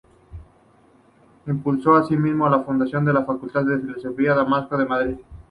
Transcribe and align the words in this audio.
Impulsó, 1.45 1.93
así 1.95 2.17
mismo, 2.17 2.49
la 2.49 2.63
fundación 2.63 3.05
de 3.05 3.13
la 3.13 3.23
Facultad 3.23 3.61
de 3.65 3.77
Filosofía 3.77 4.33
San 4.33 4.45
Dámaso 4.45 4.75
de 4.75 4.85
Madrid. 4.85 5.17